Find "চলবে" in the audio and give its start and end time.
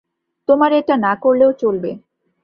1.53-1.91